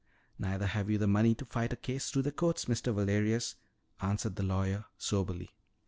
[0.39, 2.91] "Neither have you the money to fight a case through the courts, Mr.
[2.91, 3.53] Valerius,"
[4.01, 5.53] answered the lawyer soberly.